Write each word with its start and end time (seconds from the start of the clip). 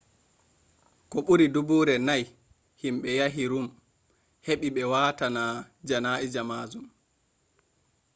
koh 1.09 1.23
buri 1.25 1.45
dubuure 1.53 1.95
nai 2.07 2.23
himbe 2.81 3.09
yahi 3.19 3.43
ruum 3.51 3.67
heba 4.45 4.67
be 4.75 4.83
waatana 4.91 5.41
janaa'ija 5.87 6.41
majum 6.49 6.85